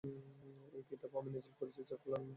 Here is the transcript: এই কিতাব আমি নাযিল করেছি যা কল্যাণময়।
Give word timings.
এই 0.73 0.83
কিতাব 0.89 1.11
আমি 1.19 1.29
নাযিল 1.33 1.53
করেছি 1.59 1.81
যা 1.89 1.95
কল্যাণময়। 2.01 2.29